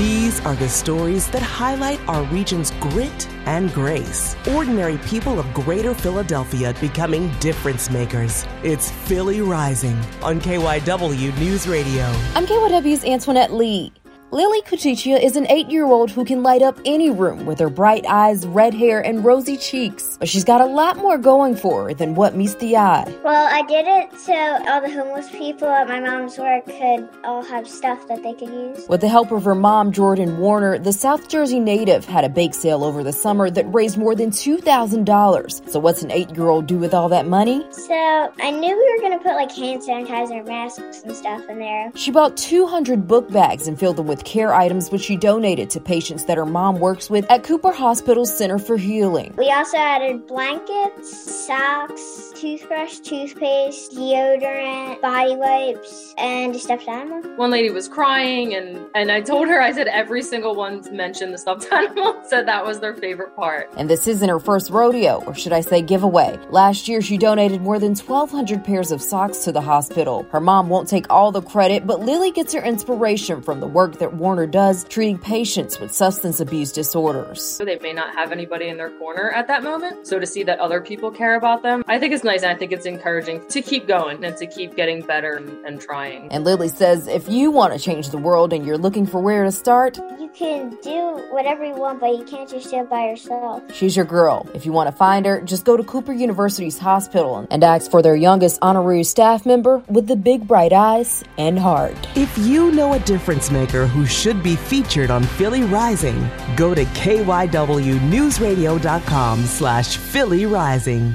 [0.00, 4.34] These are the stories that highlight our region's grit and grace.
[4.48, 8.46] Ordinary people of greater Philadelphia becoming difference makers.
[8.62, 12.04] It's Philly Rising on KYW News Radio.
[12.34, 13.92] I'm KYW's Antoinette Lee.
[14.32, 17.68] Lily Kuchichia is an eight year old who can light up any room with her
[17.68, 20.16] bright eyes, red hair, and rosy cheeks.
[20.20, 23.12] But she's got a lot more going for her than what meets the eye.
[23.24, 27.42] Well, I did it so all the homeless people at my mom's work could all
[27.42, 28.86] have stuff that they could use.
[28.88, 32.54] With the help of her mom, Jordan Warner, the South Jersey native had a bake
[32.54, 35.68] sale over the summer that raised more than $2,000.
[35.68, 37.66] So, what's an eight year old do with all that money?
[37.72, 41.58] So I knew we were going to put like hand sanitizer, masks, and stuff in
[41.58, 41.90] there.
[41.96, 45.80] She bought 200 book bags and filled them with care items, which she donated to
[45.80, 49.34] patients that her mom works with at Cooper Hospital's Center for Healing.
[49.36, 57.22] We also added blankets, socks, toothbrush, toothpaste, deodorant, body wipes, and a stuffed animal.
[57.36, 61.34] One lady was crying, and and I told her I said every single one mentioned
[61.34, 63.70] the stuffed animal, said that was their favorite part.
[63.76, 66.38] And this isn't her first rodeo, or should I say giveaway.
[66.50, 70.26] Last year, she donated more than 1,200 pairs of socks to the hospital.
[70.30, 73.98] Her mom won't take all the credit, but Lily gets her inspiration from the work
[73.98, 77.42] that Warner does treating patients with substance abuse disorders.
[77.42, 80.06] So they may not have anybody in their corner at that moment.
[80.06, 82.54] So to see that other people care about them, I think it's nice and I
[82.54, 86.30] think it's encouraging to keep going and to keep getting better and, and trying.
[86.32, 89.44] And Lily says if you want to change the world and you're looking for where
[89.44, 93.06] to start, You can do whatever you want, but you can't just do it by
[93.08, 93.62] yourself.
[93.74, 94.48] she's your girl.
[94.54, 98.00] If you want to find her, just go to Cooper University's hospital and ask for
[98.02, 101.96] their youngest honorary staff member with the big bright eyes and heart.
[102.16, 106.84] If you know a difference maker who should be featured on Philly Rising, go to
[106.84, 111.14] kywnewsradio.com slash Philly Rising.